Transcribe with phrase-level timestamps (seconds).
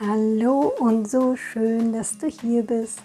[0.00, 3.02] Hallo und so schön, dass du hier bist.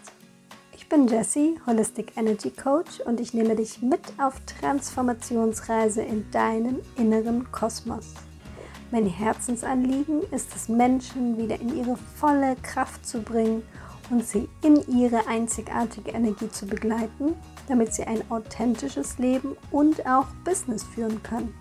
[0.75, 6.81] Ich bin Jessie, Holistic Energy Coach und ich nehme dich mit auf Transformationsreise in deinen
[6.95, 8.13] inneren Kosmos.
[8.91, 13.63] Mein Herzensanliegen ist es, Menschen wieder in ihre volle Kraft zu bringen
[14.11, 17.33] und sie in ihre einzigartige Energie zu begleiten,
[17.67, 21.55] damit sie ein authentisches Leben und auch Business führen können.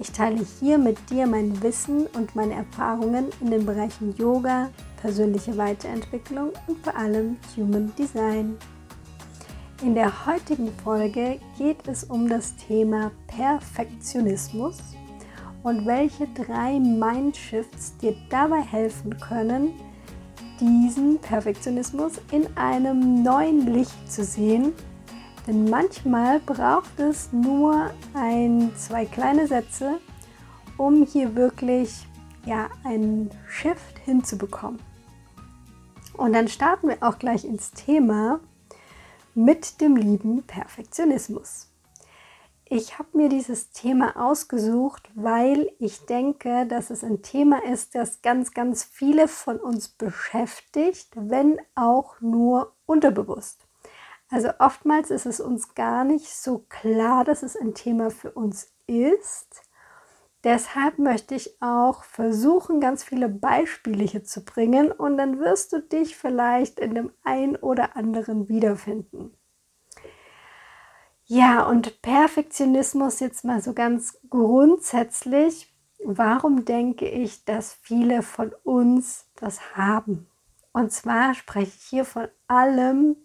[0.00, 4.70] Ich teile hier mit dir mein Wissen und meine Erfahrungen in den Bereichen Yoga,
[5.00, 8.56] persönliche Weiterentwicklung und vor allem Human Design.
[9.82, 14.78] In der heutigen Folge geht es um das Thema Perfektionismus
[15.62, 19.74] und welche drei Mindshifts dir dabei helfen können,
[20.60, 24.72] diesen Perfektionismus in einem neuen Licht zu sehen
[25.46, 29.98] denn manchmal braucht es nur ein, zwei kleine Sätze,
[30.76, 32.06] um hier wirklich
[32.46, 34.80] ja, einen Shift hinzubekommen.
[36.16, 38.40] Und dann starten wir auch gleich ins Thema
[39.34, 41.70] mit dem lieben Perfektionismus.
[42.66, 48.22] Ich habe mir dieses Thema ausgesucht, weil ich denke, dass es ein Thema ist, das
[48.22, 53.63] ganz, ganz viele von uns beschäftigt, wenn auch nur unterbewusst.
[54.34, 58.74] Also oftmals ist es uns gar nicht so klar, dass es ein Thema für uns
[58.88, 59.62] ist.
[60.42, 65.80] Deshalb möchte ich auch versuchen, ganz viele Beispiele hier zu bringen und dann wirst du
[65.80, 69.38] dich vielleicht in dem einen oder anderen wiederfinden.
[71.26, 75.72] Ja, und Perfektionismus jetzt mal so ganz grundsätzlich.
[76.04, 80.26] Warum denke ich, dass viele von uns das haben?
[80.72, 83.23] Und zwar spreche ich hier von allem,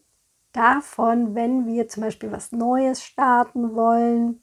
[0.52, 4.42] davon, wenn wir zum Beispiel was Neues starten wollen,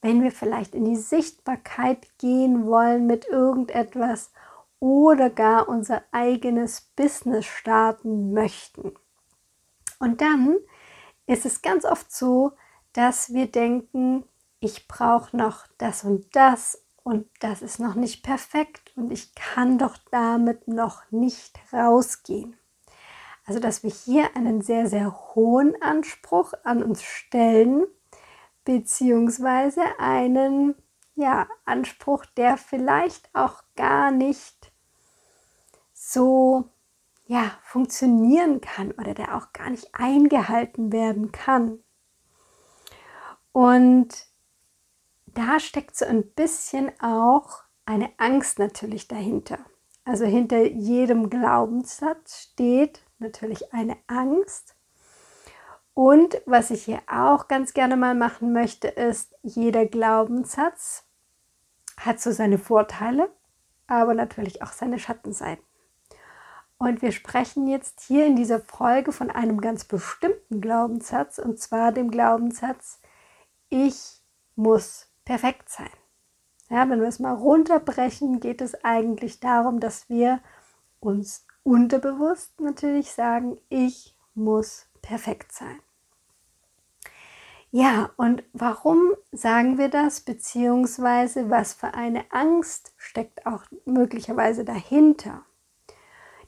[0.00, 4.32] wenn wir vielleicht in die Sichtbarkeit gehen wollen mit irgendetwas
[4.80, 8.94] oder gar unser eigenes Business starten möchten.
[9.98, 10.56] Und dann
[11.26, 12.52] ist es ganz oft so,
[12.92, 14.24] dass wir denken,
[14.60, 19.78] ich brauche noch das und das und das ist noch nicht perfekt und ich kann
[19.78, 22.56] doch damit noch nicht rausgehen.
[23.48, 27.86] Also, dass wir hier einen sehr, sehr hohen Anspruch an uns stellen,
[28.66, 30.74] beziehungsweise einen
[31.14, 34.70] ja, Anspruch, der vielleicht auch gar nicht
[35.94, 36.68] so
[37.24, 41.78] ja, funktionieren kann oder der auch gar nicht eingehalten werden kann.
[43.52, 44.26] Und
[45.24, 49.58] da steckt so ein bisschen auch eine Angst natürlich dahinter.
[50.04, 54.74] Also hinter jedem Glaubenssatz steht natürlich eine Angst.
[55.94, 61.04] Und was ich hier auch ganz gerne mal machen möchte, ist, jeder Glaubenssatz
[61.96, 63.30] hat so seine Vorteile,
[63.88, 65.64] aber natürlich auch seine Schattenseiten.
[66.78, 71.90] Und wir sprechen jetzt hier in dieser Folge von einem ganz bestimmten Glaubenssatz, und zwar
[71.90, 73.00] dem Glaubenssatz,
[73.68, 74.22] ich
[74.54, 75.90] muss perfekt sein.
[76.70, 80.40] Ja, wenn wir es mal runterbrechen, geht es eigentlich darum, dass wir
[81.00, 85.80] uns unterbewusst natürlich sagen, ich muss perfekt sein.
[87.70, 95.42] Ja, und warum sagen wir das, beziehungsweise was für eine Angst steckt auch möglicherweise dahinter?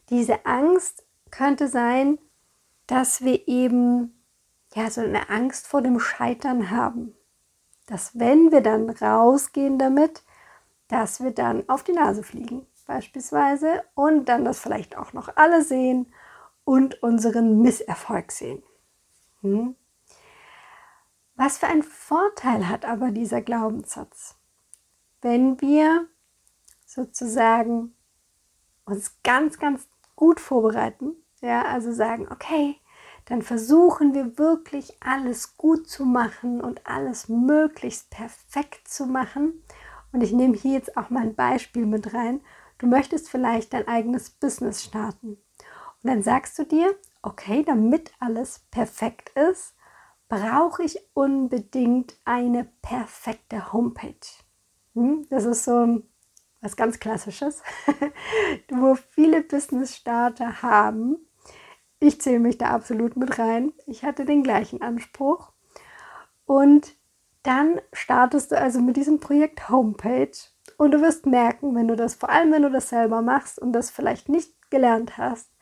[0.08, 2.18] Diese Angst könnte sein,
[2.86, 4.24] dass wir eben
[4.74, 7.14] ja so eine Angst vor dem Scheitern haben.
[7.86, 10.22] Dass wenn wir dann rausgehen damit,
[10.88, 15.62] dass wir dann auf die Nase fliegen beispielsweise und dann das vielleicht auch noch alle
[15.62, 16.12] sehen
[16.64, 18.64] und unseren Misserfolg sehen.
[19.42, 19.76] Hm?
[21.36, 24.34] Was für einen Vorteil hat aber dieser Glaubenssatz?
[25.22, 26.08] Wenn wir
[26.84, 27.94] sozusagen
[28.86, 29.86] uns ganz, ganz
[30.16, 32.74] gut vorbereiten, ja, also sagen, okay,
[33.26, 39.62] dann versuchen wir wirklich alles gut zu machen und alles möglichst perfekt zu machen.
[40.10, 42.40] Und ich nehme hier jetzt auch mal ein Beispiel mit rein
[42.80, 45.32] Du möchtest vielleicht dein eigenes Business starten.
[45.32, 49.74] Und dann sagst du dir, okay, damit alles perfekt ist,
[50.30, 54.14] brauche ich unbedingt eine perfekte Homepage.
[54.94, 55.26] Hm?
[55.28, 56.02] Das ist so
[56.62, 57.62] was ganz Klassisches,
[58.70, 61.18] wo viele Business-Starter haben.
[61.98, 63.74] Ich zähle mich da absolut mit rein.
[63.86, 65.52] Ich hatte den gleichen Anspruch.
[66.46, 66.96] Und
[67.42, 70.32] dann startest du also mit diesem Projekt Homepage
[70.80, 73.74] und du wirst merken, wenn du das, vor allem wenn du das selber machst und
[73.74, 75.52] das vielleicht nicht gelernt hast,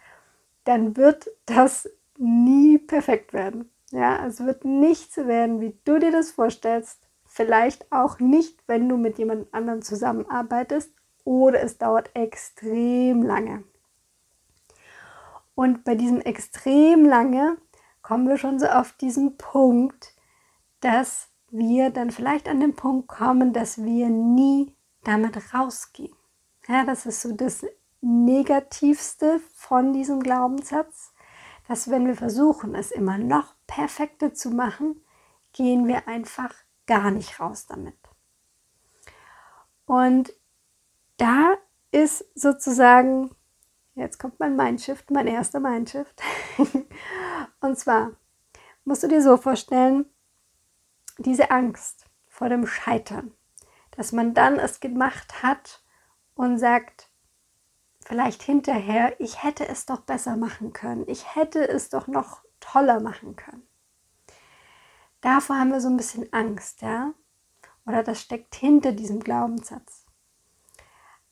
[0.62, 3.68] dann wird das nie perfekt werden.
[3.90, 7.00] Ja, es wird nicht so werden, wie du dir das vorstellst.
[7.24, 10.94] Vielleicht auch nicht, wenn du mit jemand anderem zusammenarbeitest
[11.24, 13.64] oder es dauert extrem lange.
[15.56, 17.56] Und bei diesem extrem lange
[18.02, 20.14] kommen wir schon so auf diesen Punkt,
[20.80, 24.77] dass wir dann vielleicht an den Punkt kommen, dass wir nie
[25.08, 26.14] damit rausgehen.
[26.68, 27.64] Ja, das ist so das
[28.02, 31.14] Negativste von diesem Glaubenssatz,
[31.66, 35.02] dass wenn wir versuchen, es immer noch perfekter zu machen,
[35.52, 36.54] gehen wir einfach
[36.86, 37.96] gar nicht raus damit.
[39.86, 40.32] Und
[41.16, 41.54] da
[41.90, 43.30] ist sozusagen,
[43.94, 46.22] jetzt kommt mein Mindshift, mein erster Mindshift.
[47.60, 48.12] Und zwar
[48.84, 50.04] musst du dir so vorstellen,
[51.16, 53.32] diese Angst vor dem Scheitern,
[53.98, 55.82] dass man dann es gemacht hat
[56.36, 57.10] und sagt,
[58.06, 63.00] vielleicht hinterher, ich hätte es doch besser machen können, ich hätte es doch noch toller
[63.00, 63.66] machen können.
[65.20, 67.12] Davor haben wir so ein bisschen Angst, ja?
[67.86, 70.06] Oder das steckt hinter diesem Glaubenssatz.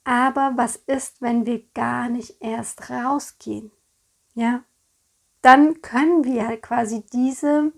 [0.02, 3.70] Aber was ist, wenn wir gar nicht erst rausgehen?
[4.34, 4.64] Ja?
[5.40, 7.72] Dann können wir quasi diese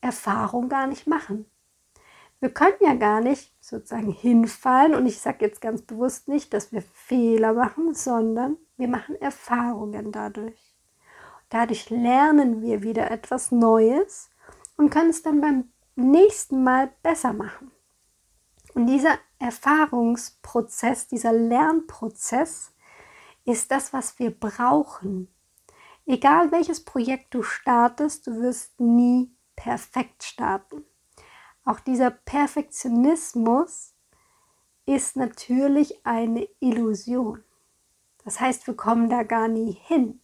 [0.00, 1.44] Erfahrung gar nicht machen.
[2.40, 6.72] Wir können ja gar nicht sozusagen hinfallen und ich sage jetzt ganz bewusst nicht, dass
[6.72, 10.58] wir Fehler machen, sondern wir machen Erfahrungen dadurch.
[11.50, 14.30] Dadurch lernen wir wieder etwas Neues
[14.76, 17.70] und können es dann beim nächsten Mal besser machen.
[18.74, 22.72] Und dieser Erfahrungsprozess, dieser Lernprozess
[23.44, 25.28] ist das, was wir brauchen.
[26.06, 30.84] Egal welches Projekt du startest, du wirst nie perfekt starten.
[31.64, 33.94] Auch dieser Perfektionismus
[34.86, 37.44] ist natürlich eine Illusion.
[38.24, 40.20] Das heißt, wir kommen da gar nie hin.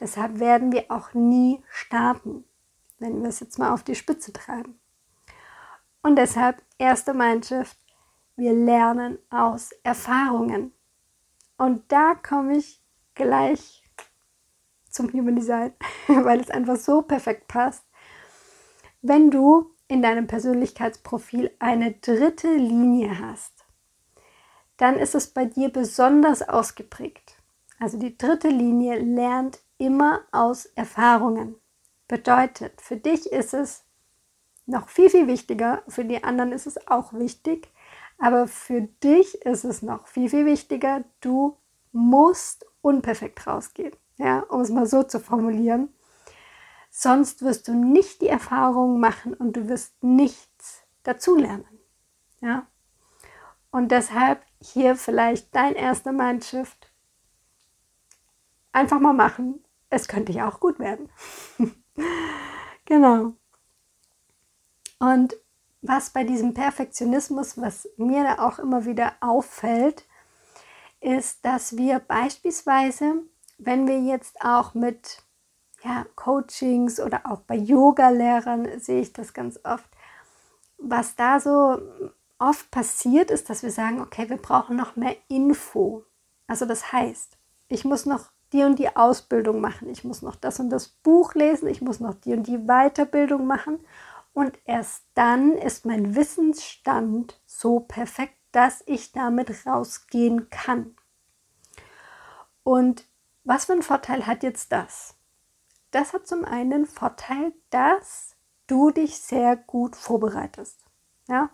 [0.00, 2.44] Deshalb werden wir auch nie starten,
[2.98, 4.78] wenn wir es jetzt mal auf die Spitze treiben.
[6.02, 7.78] Und deshalb erste Mindshift,
[8.36, 10.72] wir lernen aus Erfahrungen.
[11.56, 12.82] Und da komme ich
[13.14, 13.82] gleich
[14.90, 15.72] zum Human Design,
[16.08, 17.84] weil es einfach so perfekt passt.
[19.02, 23.64] Wenn du in deinem Persönlichkeitsprofil eine dritte Linie hast,
[24.76, 27.36] dann ist es bei dir besonders ausgeprägt.
[27.78, 31.56] Also die dritte Linie lernt immer aus Erfahrungen.
[32.08, 33.84] Bedeutet, für dich ist es
[34.66, 37.70] noch viel, viel wichtiger, für die anderen ist es auch wichtig,
[38.18, 41.56] aber für dich ist es noch viel, viel wichtiger, du
[41.92, 45.93] musst unperfekt rausgehen, ja, um es mal so zu formulieren.
[46.96, 51.80] Sonst wirst du nicht die Erfahrung machen und du wirst nichts dazulernen.
[52.40, 52.68] Ja?
[53.72, 56.92] Und deshalb hier vielleicht dein erster Mindshift.
[58.70, 59.64] Einfach mal machen.
[59.90, 61.10] Es könnte ja auch gut werden.
[62.84, 63.32] genau.
[65.00, 65.34] Und
[65.82, 70.06] was bei diesem Perfektionismus, was mir da auch immer wieder auffällt,
[71.00, 73.24] ist, dass wir beispielsweise,
[73.58, 75.24] wenn wir jetzt auch mit
[75.84, 79.88] ja, Coachings oder auch bei Yoga-Lehrern sehe ich das ganz oft,
[80.78, 81.80] was da so
[82.38, 86.04] oft passiert ist, dass wir sagen, okay, wir brauchen noch mehr Info.
[86.46, 87.36] Also das heißt,
[87.68, 91.34] ich muss noch die und die Ausbildung machen, ich muss noch das und das Buch
[91.34, 93.80] lesen, ich muss noch die und die Weiterbildung machen
[94.32, 100.94] und erst dann ist mein Wissensstand so perfekt, dass ich damit rausgehen kann.
[102.62, 103.04] Und
[103.42, 105.16] was für einen Vorteil hat jetzt das?
[105.94, 108.34] Das hat zum einen den Vorteil, dass
[108.66, 110.84] du dich sehr gut vorbereitest.
[111.28, 111.50] Ja?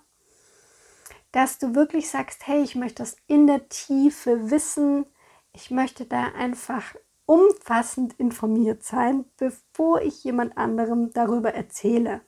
[1.30, 5.04] Dass du wirklich sagst, hey, ich möchte das in der Tiefe wissen.
[5.52, 6.94] Ich möchte da einfach
[7.26, 12.22] umfassend informiert sein, bevor ich jemand anderem darüber erzähle.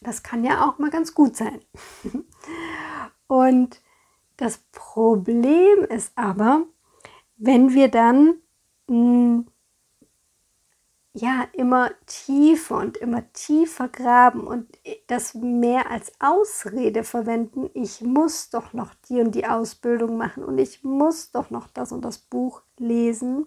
[0.00, 1.62] Das kann ja auch mal ganz gut sein.
[3.28, 3.80] Und
[4.36, 6.64] das Problem ist aber,
[7.36, 8.40] wenn wir dann
[8.88, 9.51] mh, hm,
[11.14, 14.66] ja immer tiefer und immer tiefer graben und
[15.08, 20.58] das mehr als Ausrede verwenden, ich muss doch noch die und die Ausbildung machen und
[20.58, 23.46] ich muss doch noch das und das Buch lesen.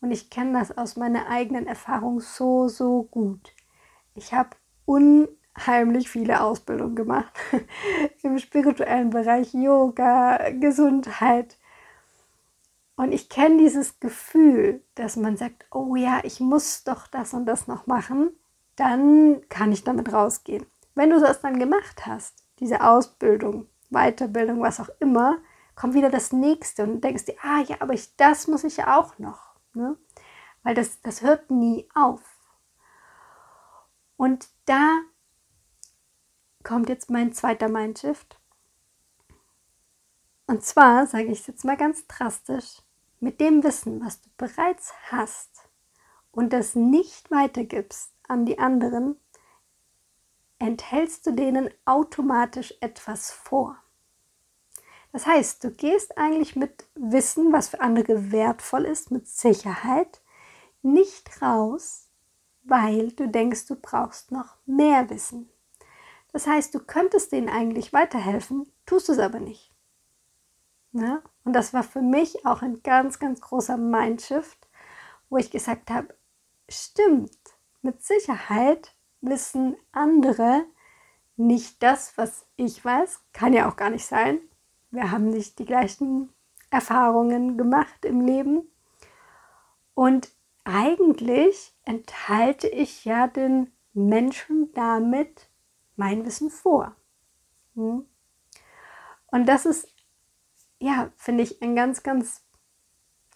[0.00, 3.52] Und ich kenne das aus meiner eigenen Erfahrung so, so gut.
[4.14, 4.50] Ich habe
[4.86, 5.28] un
[5.66, 7.32] heimlich viele Ausbildungen gemacht
[8.22, 11.58] im spirituellen Bereich Yoga, Gesundheit.
[13.00, 17.46] Und ich kenne dieses Gefühl, dass man sagt, oh ja, ich muss doch das und
[17.46, 18.28] das noch machen,
[18.76, 20.66] dann kann ich damit rausgehen.
[20.94, 25.38] Wenn du das dann gemacht hast, diese Ausbildung, Weiterbildung, was auch immer,
[25.74, 29.00] kommt wieder das nächste und denkst dir, ah ja, aber ich, das muss ich ja
[29.00, 29.54] auch noch.
[29.72, 29.96] Ne?
[30.62, 32.20] Weil das, das hört nie auf.
[34.18, 34.98] Und da
[36.64, 38.38] kommt jetzt mein zweiter Mindshift.
[40.46, 42.82] Und zwar sage ich es jetzt mal ganz drastisch,
[43.20, 45.50] mit dem Wissen, was du bereits hast,
[46.32, 49.16] und das nicht weitergibst an die anderen,
[50.58, 53.76] enthältst du denen automatisch etwas vor.
[55.12, 60.20] Das heißt, du gehst eigentlich mit Wissen, was für andere wertvoll ist, mit Sicherheit,
[60.82, 62.08] nicht raus,
[62.62, 65.50] weil du denkst, du brauchst noch mehr Wissen.
[66.32, 69.69] Das heißt, du könntest denen eigentlich weiterhelfen, tust es aber nicht.
[70.92, 71.22] Ja?
[71.44, 74.68] Und das war für mich auch ein ganz, ganz großer Mindshift,
[75.28, 76.14] wo ich gesagt habe,
[76.68, 77.36] stimmt,
[77.82, 80.64] mit Sicherheit wissen andere
[81.36, 83.20] nicht das, was ich weiß.
[83.32, 84.40] Kann ja auch gar nicht sein.
[84.90, 86.32] Wir haben nicht die gleichen
[86.70, 88.70] Erfahrungen gemacht im Leben.
[89.94, 90.30] Und
[90.64, 95.48] eigentlich enthalte ich ja den Menschen damit
[95.96, 96.94] mein Wissen vor.
[97.74, 98.06] Hm?
[99.26, 99.88] Und das ist,
[100.80, 102.42] ja, finde ich, ein ganz, ganz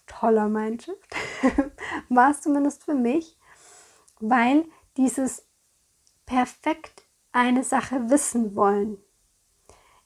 [0.07, 1.15] toller Mindshift.
[2.09, 3.37] War es zumindest für mich,
[4.19, 4.65] weil
[4.97, 5.47] dieses
[6.25, 8.97] perfekt eine Sache wissen wollen,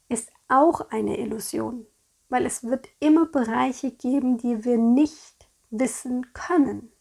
[0.09, 1.85] ist auch eine Illusion,
[2.27, 6.91] weil es wird immer Bereiche geben, die wir nicht wissen können.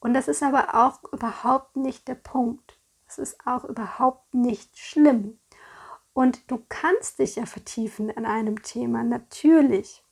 [0.00, 2.78] Und das ist aber auch überhaupt nicht der Punkt.
[3.06, 5.40] Das ist auch überhaupt nicht schlimm.
[6.18, 10.02] Und du kannst dich ja vertiefen in einem Thema, natürlich.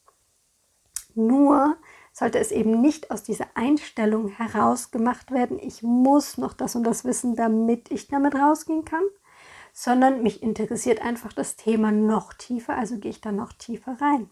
[1.16, 1.76] Nur
[2.12, 6.84] sollte es eben nicht aus dieser Einstellung heraus gemacht werden, ich muss noch das und
[6.84, 9.02] das wissen, damit ich damit rausgehen kann,
[9.72, 14.30] sondern mich interessiert einfach das Thema noch tiefer, also gehe ich da noch tiefer rein.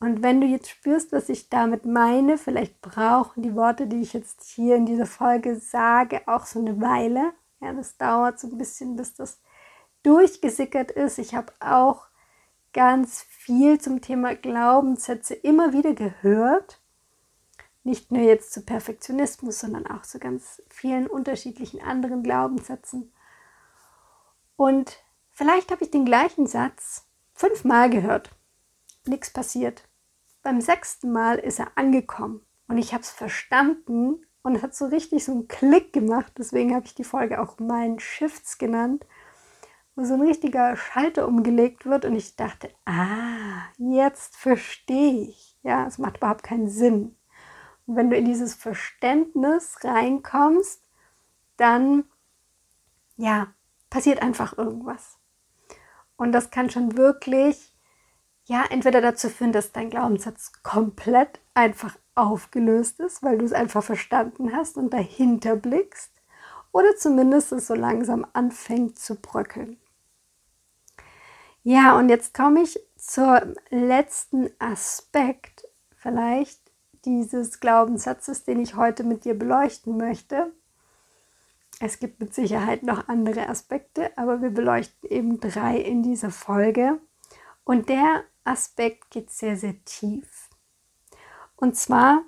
[0.00, 4.12] Und wenn du jetzt spürst, was ich damit meine, vielleicht brauchen die Worte, die ich
[4.12, 7.32] jetzt hier in dieser Folge sage, auch so eine Weile.
[7.60, 9.38] Ja, das dauert so ein bisschen, bis das
[10.02, 11.18] durchgesickert ist.
[11.18, 12.06] Ich habe auch
[12.72, 16.80] ganz viel zum Thema Glaubenssätze immer wieder gehört.
[17.84, 23.12] Nicht nur jetzt zu Perfektionismus, sondern auch zu ganz vielen unterschiedlichen anderen Glaubenssätzen.
[24.56, 28.30] Und vielleicht habe ich den gleichen Satz fünfmal gehört.
[29.06, 29.88] Nichts passiert.
[30.42, 35.24] Beim sechsten Mal ist er angekommen und ich habe es verstanden und hat so richtig
[35.24, 36.32] so einen Klick gemacht.
[36.38, 39.04] Deswegen habe ich die Folge auch Mein Shifts genannt
[39.94, 45.58] wo so ein richtiger Schalter umgelegt wird und ich dachte, ah, jetzt verstehe ich.
[45.62, 47.16] Ja, es macht überhaupt keinen Sinn.
[47.86, 50.82] Und wenn du in dieses Verständnis reinkommst,
[51.56, 52.04] dann,
[53.16, 53.48] ja,
[53.90, 55.18] passiert einfach irgendwas.
[56.16, 57.74] Und das kann schon wirklich,
[58.44, 63.82] ja, entweder dazu führen, dass dein Glaubenssatz komplett einfach aufgelöst ist, weil du es einfach
[63.82, 66.12] verstanden hast und dahinter blickst,
[66.72, 69.78] oder zumindest es so langsam anfängt zu bröckeln.
[71.64, 76.60] Ja, und jetzt komme ich zum letzten Aspekt vielleicht
[77.04, 80.52] dieses Glaubenssatzes, den ich heute mit dir beleuchten möchte.
[81.80, 87.00] Es gibt mit Sicherheit noch andere Aspekte, aber wir beleuchten eben drei in dieser Folge.
[87.64, 90.48] Und der Aspekt geht sehr, sehr tief.
[91.56, 92.22] Und zwar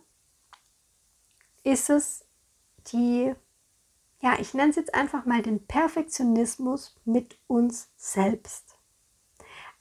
[1.64, 2.24] ist es
[2.88, 3.34] die,
[4.20, 8.73] ja, ich nenne es jetzt einfach mal den Perfektionismus mit uns selbst.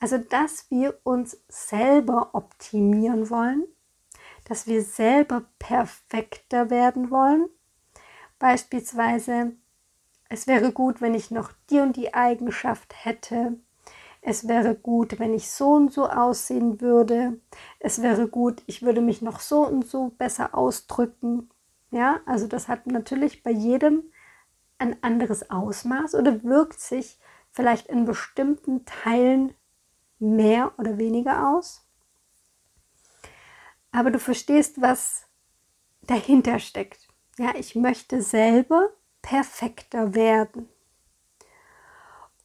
[0.04, 3.64] Also, dass wir uns selber optimieren wollen,
[4.44, 7.48] dass wir selber perfekter werden wollen.
[8.38, 9.54] Beispielsweise,
[10.28, 13.58] es wäre gut, wenn ich noch die und die Eigenschaft hätte.
[14.22, 17.40] Es wäre gut, wenn ich so und so aussehen würde.
[17.80, 21.50] Es wäre gut, ich würde mich noch so und so besser ausdrücken.
[21.92, 24.12] Ja, also das hat natürlich bei jedem
[24.80, 27.20] ein anderes Ausmaß oder wirkt sich
[27.52, 29.54] vielleicht in bestimmten Teilen
[30.20, 31.86] mehr oder weniger aus.
[33.92, 35.28] Aber du verstehst, was
[36.02, 37.08] dahinter steckt.
[37.38, 38.90] Ja, ich möchte selber
[39.22, 40.70] perfekter werden.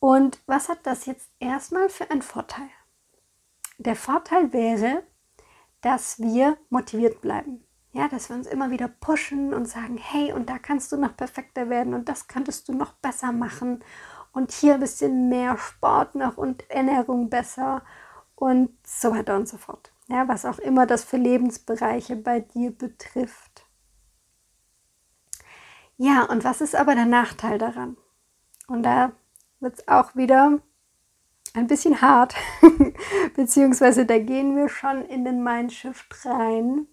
[0.00, 2.68] Und was hat das jetzt erstmal für einen Vorteil?
[3.78, 5.02] Der Vorteil wäre,
[5.80, 7.64] dass wir motiviert bleiben.
[7.92, 11.16] Ja, dass wir uns immer wieder pushen und sagen, hey, und da kannst du noch
[11.16, 13.82] perfekter werden und das könntest du noch besser machen
[14.32, 17.82] und hier ein bisschen mehr Sport noch und Ernährung besser
[18.34, 19.92] und so weiter und so fort.
[20.08, 23.66] Ja, was auch immer das für Lebensbereiche bei dir betrifft.
[25.96, 27.96] Ja, und was ist aber der Nachteil daran?
[28.68, 29.12] Und da
[29.60, 30.60] wird es auch wieder
[31.54, 32.34] ein bisschen hart,
[33.36, 36.86] beziehungsweise da gehen wir schon in den Mindshift rein.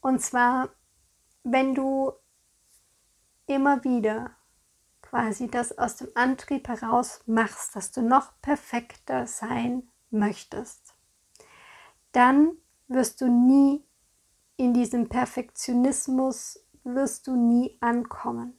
[0.00, 0.68] Und zwar,
[1.42, 2.12] wenn du
[3.46, 4.30] immer wieder
[5.10, 10.94] quasi das aus dem Antrieb heraus machst, dass du noch perfekter sein möchtest,
[12.12, 12.52] dann
[12.86, 13.84] wirst du nie
[14.56, 18.56] in diesem Perfektionismus wirst du nie ankommen.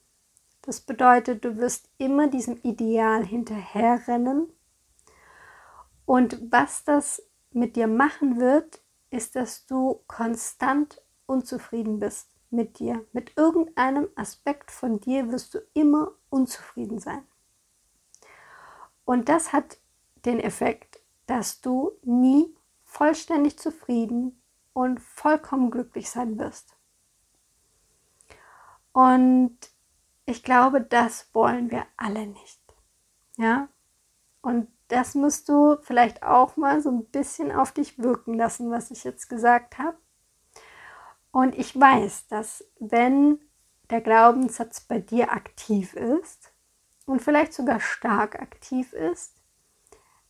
[0.61, 4.51] Das bedeutet, du wirst immer diesem Ideal hinterherrennen.
[6.05, 13.05] Und was das mit dir machen wird, ist, dass du konstant unzufrieden bist mit dir.
[13.13, 17.23] Mit irgendeinem Aspekt von dir wirst du immer unzufrieden sein.
[19.05, 19.77] Und das hat
[20.25, 24.41] den Effekt, dass du nie vollständig zufrieden
[24.73, 26.75] und vollkommen glücklich sein wirst.
[28.93, 29.57] Und
[30.25, 32.61] ich glaube, das wollen wir alle nicht.
[33.37, 33.69] Ja?
[34.41, 38.91] Und das musst du vielleicht auch mal so ein bisschen auf dich wirken lassen, was
[38.91, 39.97] ich jetzt gesagt habe.
[41.31, 43.39] Und ich weiß, dass wenn
[43.91, 46.51] der Glaubenssatz bei dir aktiv ist
[47.05, 49.35] und vielleicht sogar stark aktiv ist,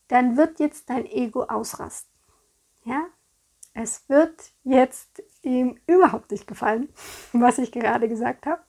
[0.08, 2.12] dann wird jetzt dein Ego ausrasten.
[2.84, 3.06] Ja?
[3.74, 6.90] Es wird jetzt ihm überhaupt nicht gefallen,
[7.34, 8.64] was ich gerade gesagt habe.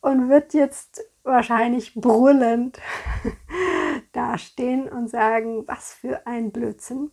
[0.00, 2.80] Und wird jetzt wahrscheinlich brüllend
[4.12, 7.10] dastehen und sagen, was für ein Blödsinn.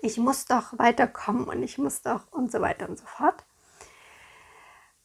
[0.00, 3.44] Ich muss doch weiterkommen und ich muss doch und so weiter und so fort.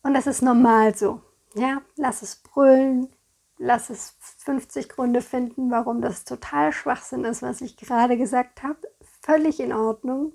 [0.06, 1.20] Und das ist normal so.
[1.56, 3.10] Ja, lass es brüllen,
[3.58, 8.88] lass es 50 Gründe finden, warum das total Schwachsinn ist, was ich gerade gesagt habe.
[9.24, 10.34] Völlig in Ordnung.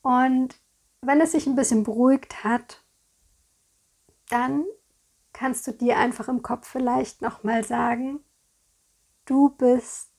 [0.00, 0.58] Und
[1.02, 2.82] wenn es sich ein bisschen beruhigt hat,
[4.30, 4.64] dann
[5.34, 8.20] kannst du dir einfach im Kopf vielleicht nochmal sagen,
[9.26, 10.10] du bist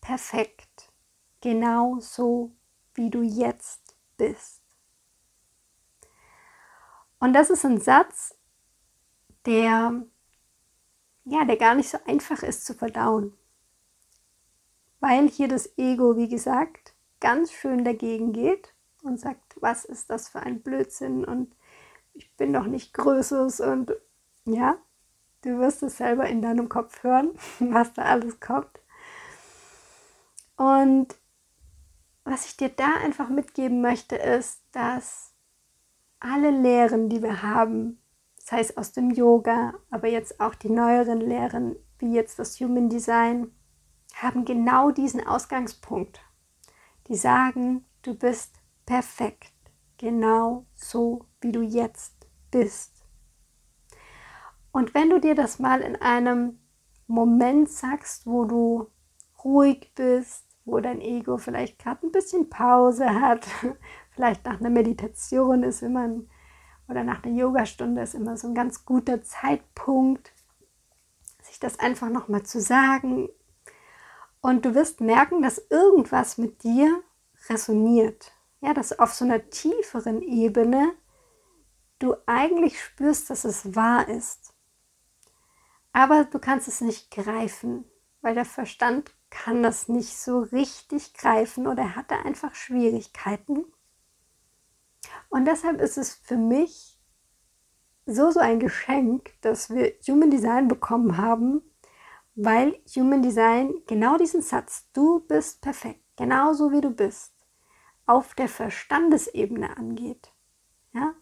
[0.00, 0.90] perfekt,
[1.42, 2.52] genau so,
[2.94, 3.82] wie du jetzt
[4.16, 4.55] bist.
[7.18, 8.34] Und das ist ein Satz,
[9.46, 10.02] der
[11.26, 13.34] ja, der gar nicht so einfach ist zu verdauen.
[15.00, 20.28] Weil hier das Ego, wie gesagt, ganz schön dagegen geht und sagt, was ist das
[20.28, 21.54] für ein Blödsinn und
[22.14, 23.92] ich bin doch nicht Größeres und
[24.44, 24.78] ja,
[25.42, 28.80] du wirst es selber in deinem Kopf hören, was da alles kommt.
[30.56, 31.16] Und
[32.24, 35.32] was ich dir da einfach mitgeben möchte, ist, dass
[36.20, 38.00] alle Lehren, die wir haben,
[38.36, 42.88] sei es aus dem Yoga, aber jetzt auch die neueren Lehren, wie jetzt das Human
[42.88, 43.52] Design,
[44.14, 46.20] haben genau diesen Ausgangspunkt.
[47.08, 48.54] Die sagen, du bist
[48.86, 49.52] perfekt,
[49.98, 53.04] genau so, wie du jetzt bist.
[54.72, 56.58] Und wenn du dir das mal in einem
[57.06, 58.90] Moment sagst, wo du
[59.44, 63.46] ruhig bist, wo dein Ego vielleicht gerade ein bisschen Pause hat,
[64.16, 66.28] vielleicht nach einer Meditation ist, wenn man
[66.88, 70.32] oder nach einer Yogastunde ist immer so ein ganz guter Zeitpunkt,
[71.42, 73.28] sich das einfach nochmal zu sagen.
[74.40, 77.02] Und du wirst merken, dass irgendwas mit dir
[77.48, 78.32] resoniert.
[78.60, 80.92] Ja, dass auf so einer tieferen Ebene
[81.98, 84.54] du eigentlich spürst, dass es wahr ist.
[85.92, 87.84] Aber du kannst es nicht greifen,
[88.22, 93.64] weil der Verstand kann das nicht so richtig greifen oder er hatte einfach Schwierigkeiten.
[95.28, 96.98] Und deshalb ist es für mich
[98.06, 101.62] so, so ein Geschenk, dass wir Human Design bekommen haben,
[102.34, 107.34] weil Human Design genau diesen Satz, du bist perfekt, genauso wie du bist,
[108.06, 110.32] auf der Verstandesebene angeht.
[110.92, 111.14] Ja?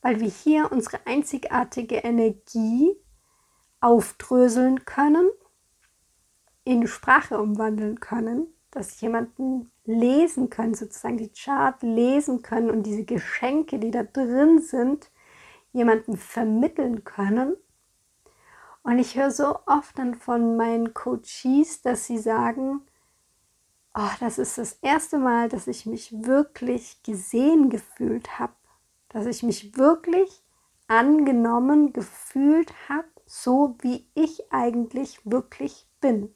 [0.00, 2.96] Weil wir hier unsere einzigartige Energie
[3.80, 5.28] aufdröseln können,
[6.64, 13.04] in Sprache umwandeln können, dass jemanden lesen können, sozusagen die Chart lesen können und diese
[13.04, 15.10] Geschenke, die da drin sind,
[15.72, 17.56] jemandem vermitteln können.
[18.82, 22.82] Und ich höre so oft dann von meinen Coaches, dass sie sagen,
[23.94, 28.54] oh, das ist das erste Mal, dass ich mich wirklich gesehen gefühlt habe,
[29.08, 30.42] dass ich mich wirklich
[30.88, 36.34] angenommen gefühlt habe, so wie ich eigentlich wirklich bin.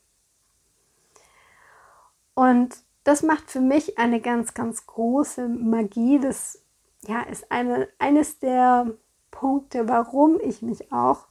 [2.35, 6.19] Und das macht für mich eine ganz, ganz große Magie.
[6.19, 6.61] Das
[7.07, 8.95] ja, ist eine, eines der
[9.31, 11.29] Punkte, warum ich mich auch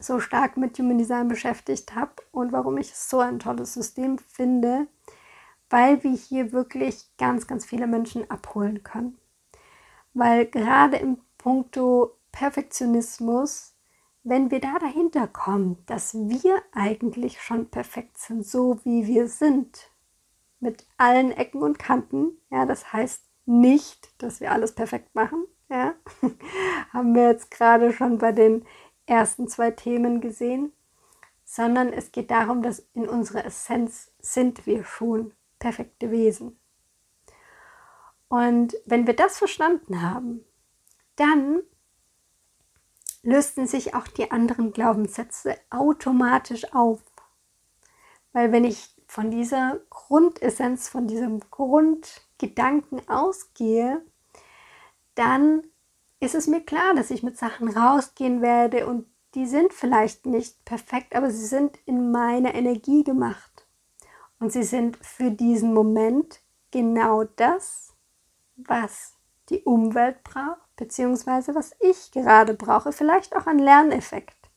[0.00, 4.88] so stark mit Human Design beschäftigt habe und warum ich so ein tolles System finde,
[5.70, 9.16] weil wir hier wirklich ganz, ganz viele Menschen abholen können.
[10.12, 13.76] Weil gerade im Punkto Perfektionismus,
[14.24, 19.93] wenn wir da dahinter kommen, dass wir eigentlich schon perfekt sind, so wie wir sind,
[20.64, 22.38] mit allen Ecken und Kanten.
[22.50, 25.44] Ja, das heißt nicht, dass wir alles perfekt machen.
[25.68, 25.94] Ja,
[26.92, 28.66] haben wir jetzt gerade schon bei den
[29.06, 30.72] ersten zwei Themen gesehen,
[31.44, 36.58] sondern es geht darum, dass in unserer Essenz sind wir schon perfekte Wesen.
[38.28, 40.44] Und wenn wir das verstanden haben,
[41.16, 41.62] dann
[43.22, 47.00] lösten sich auch die anderen Glaubenssätze automatisch auf.
[48.32, 54.04] Weil wenn ich von dieser Grundessenz, von diesem Grundgedanken ausgehe,
[55.14, 55.62] dann
[56.18, 60.64] ist es mir klar, dass ich mit Sachen rausgehen werde und die sind vielleicht nicht
[60.64, 63.68] perfekt, aber sie sind in meiner Energie gemacht.
[64.40, 66.40] Und sie sind für diesen Moment
[66.72, 67.94] genau das,
[68.56, 69.14] was
[69.48, 74.50] die Umwelt braucht, beziehungsweise was ich gerade brauche, vielleicht auch ein Lerneffekt.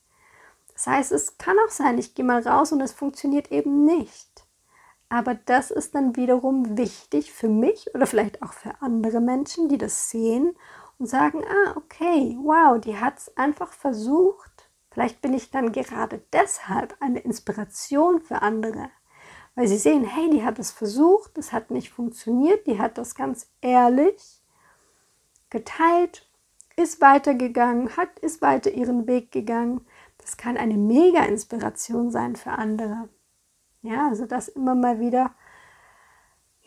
[0.74, 4.37] Das heißt, es kann auch sein, ich gehe mal raus und es funktioniert eben nicht.
[5.10, 9.78] Aber das ist dann wiederum wichtig für mich oder vielleicht auch für andere Menschen, die
[9.78, 10.56] das sehen
[11.00, 14.70] und sagen, ah, okay, wow, die hat es einfach versucht.
[14.91, 18.89] Vielleicht bin ich dann gerade deshalb eine Inspiration für andere,
[19.56, 23.15] weil sie sehen, hey, die hat es versucht, es hat nicht funktioniert, die hat das
[23.15, 24.41] ganz ehrlich
[25.50, 26.28] geteilt,
[26.76, 29.86] ist weitergegangen, hat, ist weiter ihren Weg gegangen.
[30.17, 33.08] Das kann eine mega Inspiration sein für andere.
[33.88, 35.32] Ja, also das immer mal wieder,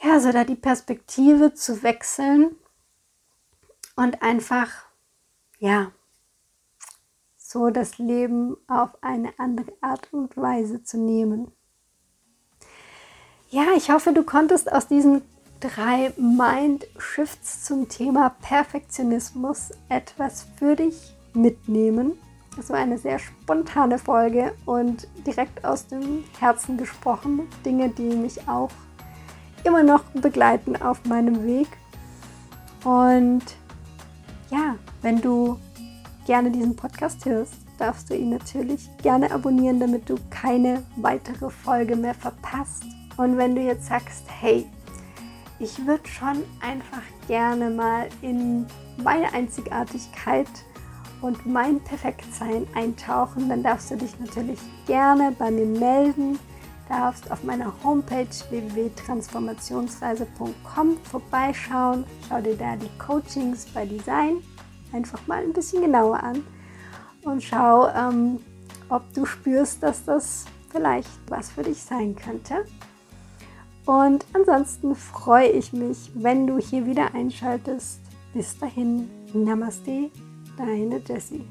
[0.03, 2.57] ja, so da die Perspektive zu wechseln
[3.95, 4.71] und einfach,
[5.59, 5.93] ja,
[7.37, 11.53] so das Leben auf eine andere Art und Weise zu nehmen.
[13.51, 15.21] Ja, ich hoffe, du konntest aus diesen
[15.61, 22.13] drei Mind-Shifts zum Thema Perfektionismus etwas für dich mitnehmen.
[22.57, 27.49] Das war eine sehr spontane Folge und direkt aus dem Herzen gesprochen.
[27.65, 28.71] Dinge, die mich auch
[29.65, 31.69] immer noch begleiten auf meinem Weg.
[32.85, 33.43] Und
[34.51, 35.59] ja, wenn du
[36.27, 41.97] gerne diesen Podcast hörst, darfst du ihn natürlich gerne abonnieren, damit du keine weitere Folge
[41.97, 42.85] mehr verpasst.
[43.17, 44.67] Und wenn du jetzt sagst, hey,
[45.59, 48.67] ich würde schon einfach gerne mal in
[49.03, 50.49] meine Einzigartigkeit
[51.23, 56.39] und mein Perfektsein eintauchen, dann darfst du dich natürlich gerne bei mir melden.
[56.89, 62.05] Darfst auf meiner Homepage www.transformationsreise.com vorbeischauen.
[62.29, 64.43] Schau dir da die Coachings bei Design
[64.93, 66.45] einfach mal ein bisschen genauer an
[67.23, 68.41] und schau, ähm,
[68.89, 72.65] ob du spürst, dass das vielleicht was für dich sein könnte.
[73.87, 78.01] Und ansonsten freue ich mich, wenn du hier wieder einschaltest.
[78.33, 80.11] Bis dahin, Namaste,
[80.61, 81.45] deine Jessie.